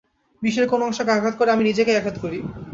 [0.41, 2.39] বিশ্বের কোন অংশকে আঘাত করে আমি নিজেকেই আঘাত করি।